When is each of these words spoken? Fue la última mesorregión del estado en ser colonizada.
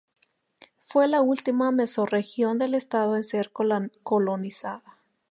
Fue 0.79 1.07
la 1.07 1.21
última 1.21 1.71
mesorregión 1.71 2.57
del 2.57 2.73
estado 2.73 3.15
en 3.17 3.23
ser 3.23 3.51
colonizada. 4.01 4.97